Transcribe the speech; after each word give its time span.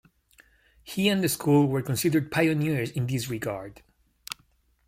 He 0.83 1.09
and 1.09 1.23
the 1.23 1.29
school 1.29 1.67
were 1.67 1.83
considered 1.83 2.31
pioneers 2.31 2.89
in 2.89 3.05
this 3.05 3.29
regard. 3.29 3.83